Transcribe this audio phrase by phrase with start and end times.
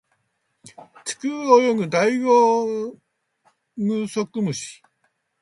[1.05, 2.99] 地中を泳ぐダイオウ
[3.77, 4.81] グソクムシ